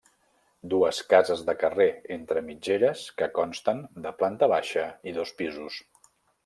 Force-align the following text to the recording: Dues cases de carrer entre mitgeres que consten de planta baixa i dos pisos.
Dues 0.69 1.01
cases 1.11 1.43
de 1.49 1.55
carrer 1.65 1.87
entre 2.17 2.43
mitgeres 2.47 3.05
que 3.21 3.31
consten 3.37 3.85
de 4.09 4.17
planta 4.23 4.53
baixa 4.57 4.89
i 5.13 5.19
dos 5.21 5.39
pisos. 5.43 5.81